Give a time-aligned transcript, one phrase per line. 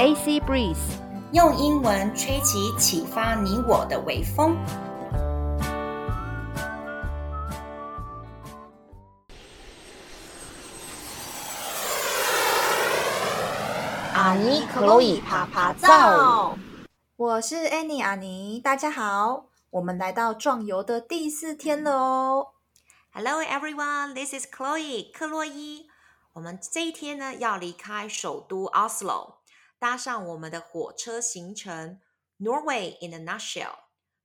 [0.00, 0.78] AC Breeze，
[1.34, 4.56] 用英文吹起启发你我的微风。
[14.14, 16.56] 阿尼克洛伊趴趴造，
[17.16, 22.46] 我是 Annie 阿尼，大家好，我们来到壮游的第四天了哦。
[23.12, 25.88] Hello everyone, this is Chloe 克洛伊。
[26.32, 29.34] 我们这一天呢，要离开首都 Oslo，
[29.80, 31.98] 搭上我们的火车行程。
[32.38, 33.74] Norway in a nutshell，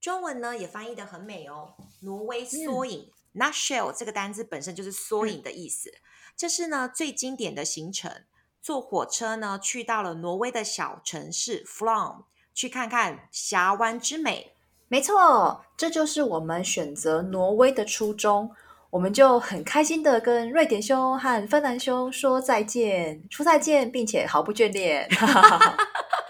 [0.00, 1.74] 中文呢也翻译的很美哦。
[2.00, 5.90] 挪威缩影、嗯、，nutshell 这个单字本身就是缩影的意思。
[5.90, 6.00] 嗯、
[6.34, 8.24] 这是呢最经典的行程，
[8.62, 12.24] 坐火车呢去到了挪威的小城市 Flåm，
[12.54, 14.54] 去看看峡湾之美。
[14.88, 18.54] 没错，这就是我们选择挪威的初衷。
[18.90, 25.06] 我们就很开心的跟瑞典兄和芬兰兄说再见，说再见，并且毫不眷恋。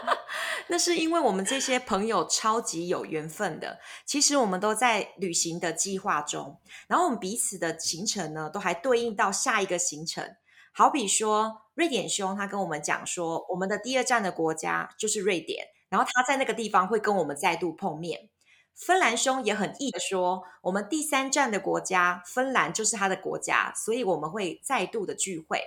[0.66, 3.78] 那是因为我们这些朋友超级有缘分的。
[4.04, 10.24] 其实我们都在旅行的计划中，然后我们彼此的行程呢，都还对应到下一个行程。
[10.72, 18.29] 好比说，瑞典兄他跟我们讲说，我们的第二站的国家就是瑞典，然后他在那个地方会跟我们再度碰面。
[18.74, 25.62] 芬兰兄也很意的说，我们第三站的国家芬兰就是他的国家，所以我们会再度的聚会。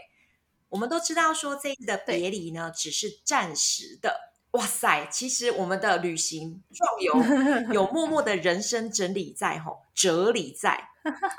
[0.70, 4.31] 我们都知道说这次的别离呢，只是暂时的。
[4.52, 10.90] 哇塞，其实我们的旅行壮游有默默的人生整理在吼，哲理在。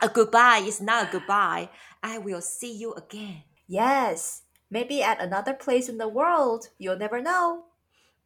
[0.01, 1.69] A goodbye is not a goodbye.
[2.01, 3.43] I will see you again.
[3.67, 6.69] Yes, maybe at another place in the world.
[6.77, 7.65] You'll never know.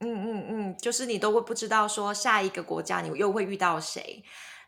[0.00, 4.22] 嗯嗯嗯，就是你都会不知道说下一个国家你又会遇到谁。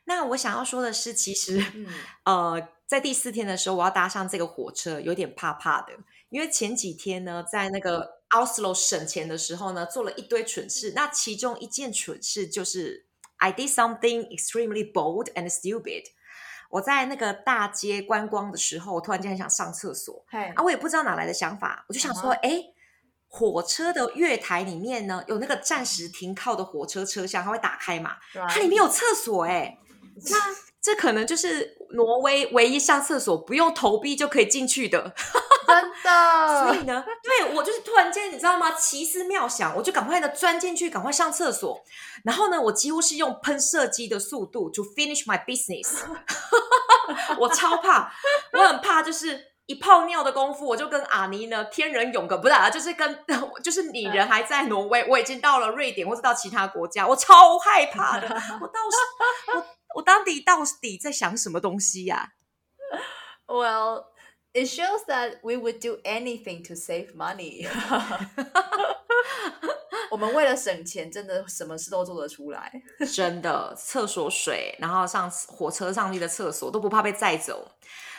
[0.04, 1.86] 那我想要说的是，其实、嗯、
[2.24, 5.92] 呃，在第四天的时候，我要搭上这个火车，有点怕怕的，
[6.30, 10.94] 因为前几天呢，在那个 Oslo 省钱的时候呢，做了一堆蠢事。
[10.96, 16.06] 那其中一件蠢事就是 I did something extremely bold and stupid。
[16.70, 20.24] 我在那个大街观光的时候，我突然间很想上厕所，
[20.56, 22.69] 啊，我也不知道哪来的想法，我就想说，哎、uh-huh.。
[23.32, 28.16] 火车的月台里面呢，有那个暂时停靠的火车车厢，它会打开嘛.
[28.48, 29.78] 它里面有厕所哎、 欸，
[30.30, 30.36] 那
[30.82, 35.14] 这可能就是挪威唯一上厕所不用投币就可以进去的，
[35.64, 36.64] 真的。
[36.64, 38.72] 所以呢，对，我就是突然间，你知道吗？
[38.72, 41.80] 奇思妙想，我就赶快的钻进去，赶快上厕所。
[42.24, 45.98] 然后呢，我几乎是用喷射机的速度 to finish my business。
[47.38, 48.12] 我超怕，
[48.54, 49.49] 我很怕，就是。
[49.70, 53.24] 一泡尿的功夫，我就跟阿尼呢天人永隔，不是啊，就是跟
[53.62, 58.26] 就是你人还在挪威，我已经到了瑞典或者到其他国家，我超害怕的。
[58.60, 58.96] 我到时
[59.54, 59.64] 我
[59.94, 62.32] 我到底到底在想什么东西呀、
[62.90, 62.98] 啊、
[63.46, 64.06] ？Well,
[64.52, 67.68] it shows that we would do anything to save money.
[70.10, 72.72] 我们为了省钱，真的什么事都做得出来。
[73.14, 77.70] 真的，厕所水，然后上火车上面的厕所都不怕被载走。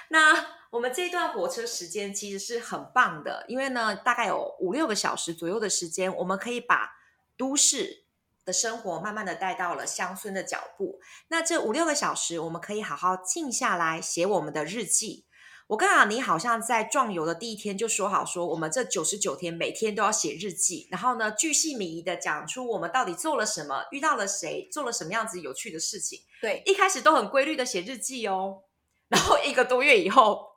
[0.08, 0.61] 那。
[0.72, 6.94] 我们这一段火车时间其实是很棒的，因为呢，大概有五六个小时左右的时间，我们可以把
[7.36, 8.06] 都市
[8.46, 11.02] 的生活慢慢的带到了乡村的脚步。
[11.28, 15.26] 那这五六个小时，我们可以好好静下来写我们的日记。
[15.68, 26.22] 我跟阿尼好像在壮游的第一天就说好说，我们这九十九天每天都要写日记，然后呢，巨细靡遗的讲出我们到底做了什么，遇到了谁，做了什么样子有趣的事情。
[26.40, 28.62] 对，一开始都很规律的写日记哦，
[29.10, 30.51] 然后一个多月以后。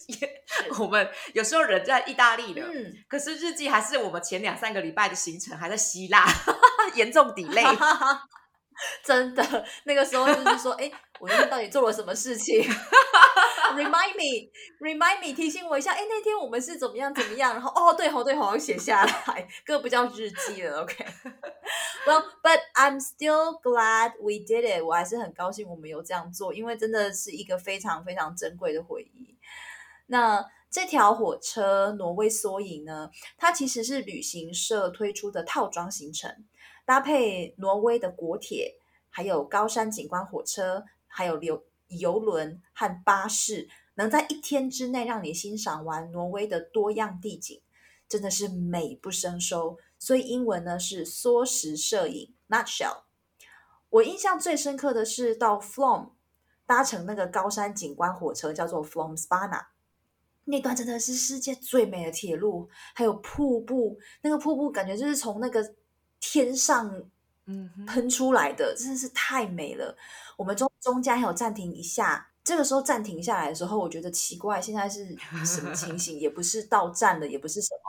[0.78, 6.26] 我们有时候人在意大利的，嗯，可是日记还是我们前两三个礼拜的行程还在希腊，
[6.94, 8.18] 严重 delay。
[9.04, 12.60] 真的，那个时候就是说，哎，我那天到底做了什么事情
[13.74, 15.92] ？Remind me，Remind me，提醒我一下。
[15.92, 17.52] 哎，那天我们是怎么样怎么样？
[17.52, 20.82] 然后，哦，对哦，对哦，我写下来，这个不叫日记了。
[20.82, 21.04] OK。
[22.06, 24.82] Well, but I'm still glad we did it。
[24.82, 29.21] 我还是很高兴我们有这样做，因为真的是一个非常非常珍贵的回忆。
[30.12, 36.44] 那这条火车挪威缩影呢，它其实是旅行社推出的套装行程。
[36.84, 38.74] 搭配挪威的国铁，
[39.08, 47.62] 还有高山景观火车，还有游游轮和巴士，能在一天之内让你欣赏完挪威的多样地景，
[48.06, 49.78] 真的是美不胜收。
[49.98, 53.04] 所以英文呢是缩时摄影 （nutshell）。
[53.88, 56.10] 我印象最深刻的是到 Flåm
[56.66, 59.68] 搭乘那个高山景观火车，叫做 Flåmsbana。
[60.44, 65.74] 那段真的是世界最美的铁路，还有瀑布，那个瀑布感觉就是从那个。
[66.24, 66.88] 天上，
[67.46, 69.94] 嗯，喷出来的真的是太美了。
[70.36, 75.04] 我们中中间还有暂停一下，这个时候暂停下来的时候，我觉得奇怪，现在是
[75.44, 76.16] 什么情形？
[76.20, 77.80] 也不是到站了，也不是什么。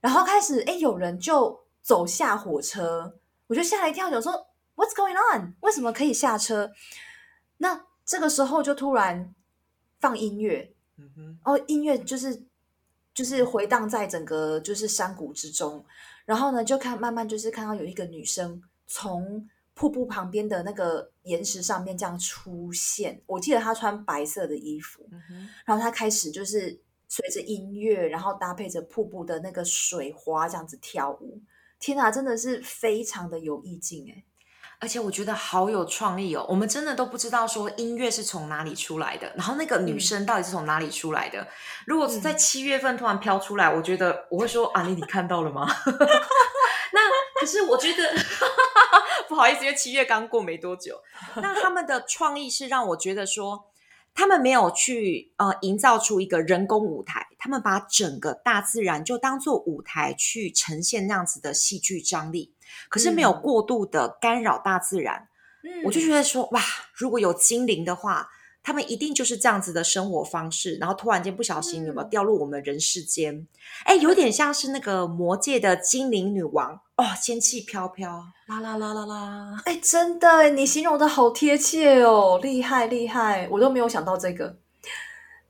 [0.00, 3.18] 然后开始哎，有人就走下火车，
[3.48, 4.32] 我就吓了一跳，就说
[4.76, 5.56] What's going on？
[5.62, 6.70] 为什么可以下车？
[7.56, 9.34] 那这个时候就突然
[9.98, 12.44] 放音乐，嗯哼，哦，音乐就是
[13.14, 15.84] 就是回荡在整个就是山谷之中，
[16.26, 23.22] 然后呢，就看慢慢就是看到有一个女生从瀑布旁边的那个岩石上面这样出现。
[23.26, 31.40] 我记得她穿白色的衣服，嗯，然后她开始就是随着音乐，然后搭配着瀑布的那个水花这样子跳舞。
[31.78, 34.24] 天哪，真的是非常的有意境诶。
[34.80, 36.46] 而且我觉得好有创意哦！
[36.48, 41.38] 我们真的都不知道说音乐是从哪里出来的，然后那个女生到底是从哪里出来的。
[41.42, 41.46] 嗯、
[41.86, 45.68] 如果是在七月份突然飘出来，嗯、我觉得我会说啊，你你看到了吗？
[46.92, 47.00] 那
[47.38, 48.10] 可是我觉得
[49.28, 50.98] 不好意思，因为七月刚过没多久。
[51.36, 53.66] 那他们的创意是让我觉得说，
[54.14, 62.52] 他们没有去呃营造出一个人工舞台，他们把整个大自然就当做舞台去呈现那样子的戏剧张力。
[62.88, 65.28] 可是没有过度的干扰大自然，
[65.64, 66.62] 嗯，我就觉得说哇，
[66.94, 68.28] 如果有精灵的话，
[68.62, 70.76] 他们一定就是这样子的生活方式。
[70.76, 73.46] 然后突然间不小心有没有掉入我们人世间？
[73.84, 79.62] 哎、嗯，有点像是那个魔界的精灵女王哦，仙气飘飘，啦啦啦啦啦。
[79.64, 84.58] 哎，真的，你形容的好贴切哦，厉害厉害，我都没有想到这个。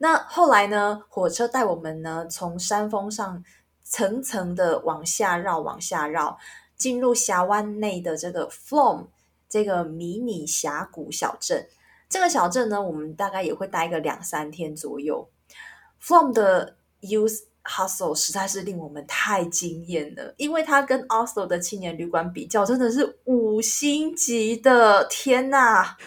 [0.03, 1.03] 那后来呢？
[1.11, 3.45] 火车带我们呢，从山峰上
[3.85, 6.39] 层层的往下绕，往下绕。
[6.75, 9.09] 进入峡湾内的这个 Flom
[9.47, 11.69] 这个迷你峡谷小镇，
[12.09, 15.29] 这个小镇呢，我们大概也会待个两三天左右。
[16.03, 25.05] Flom 的 Youth Hostel 实在是令我们太惊艳了，因为它跟 Oslo 的青年旅馆比较，真的是五星级的。
[25.11, 25.99] 天哪！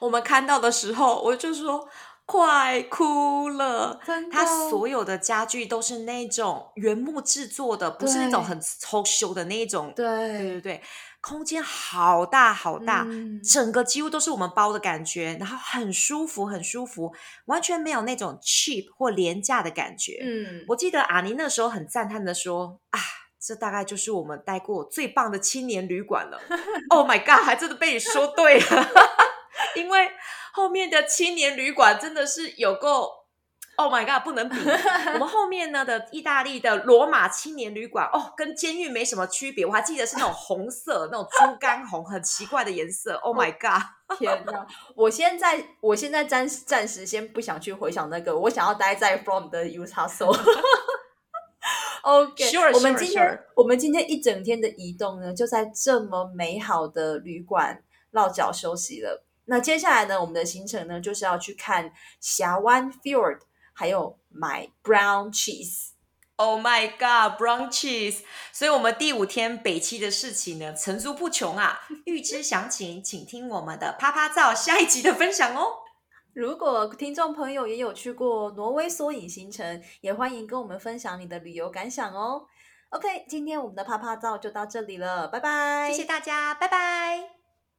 [0.00, 1.88] 我们看到的时候，我就说。
[2.30, 3.98] 快哭了！
[4.30, 9.90] 它所有的家具都是那种原木制作的，不是那种很粗修的那一种。
[9.96, 10.82] 对对对对，
[11.22, 17.14] 空间好大好大，嗯，整个几乎都是我们包的感觉，然后很舒服很舒服，
[17.46, 20.18] 完全没有那种 cheap 或廉价的感觉。
[20.22, 23.00] 嗯，我记得阿尼那时候很赞叹的说：“啊，
[23.40, 26.38] 这大概就是我们待过最棒的青年旅馆了。
[26.90, 28.88] ”Oh my god，还真的被你说对了，
[29.78, 30.10] 因为。
[30.50, 33.12] 后面的青年旅馆真的是有够
[33.76, 34.56] ，Oh my god，不能比。
[34.58, 39.64] 我们后面呢的意大利的罗马青年旅馆，哦，跟监狱没什么区别。
[39.64, 43.14] 我还记得是那种红色，那种猪肝红，很奇怪的颜色。
[43.18, 44.66] Oh my god，天哪！
[44.96, 50.36] 我现在我现在暂暂时先不想去回想那个，我想要待在 From 的 Youth Hostel。
[52.02, 53.40] OK，sure, 我们今天 sure.
[53.54, 59.24] 我们今天一整天的移动呢，就在这么美好的旅馆落脚休息了。
[59.48, 63.40] 那接下来呢，我们的行程呢，就是要去看峡湾 Fjord，
[63.72, 65.92] 还有买 brown cheese。
[66.36, 68.20] Oh my god，brown cheese！
[68.52, 71.80] 所以，我们第五天北七的事情呢，层出不穷啊。
[72.04, 75.66] 预知详情，请听我们的啪啪照下一集的分享哦。
[76.34, 82.46] 如果听众朋友也有去过挪威缩影行程，也欢迎跟我们分享你的旅游感想哦。
[82.90, 85.90] OK，今天我们的啪啪照就到这里了，拜拜！
[85.90, 87.37] 谢谢大家，拜拜。